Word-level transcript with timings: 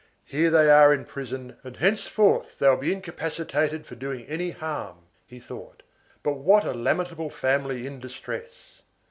"Here 0.25 0.49
they 0.49 0.67
are 0.67 0.91
in 0.91 1.05
prison, 1.05 1.57
and 1.63 1.77
henceforth 1.77 2.57
they 2.57 2.67
will 2.67 2.75
be 2.77 2.91
incapacitated 2.91 3.85
for 3.85 3.93
doing 3.93 4.25
any 4.25 4.49
harm," 4.49 5.05
he 5.27 5.39
thought, 5.39 5.83
"but 6.23 6.37
what 6.39 6.63
a 6.65 6.73
lamentable 6.73 7.29
family 7.29 7.85
in 7.85 7.99
distress!" 7.99 8.81